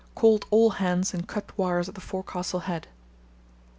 [0.15, 2.87] Called all hands and cut wires at the forecastle head.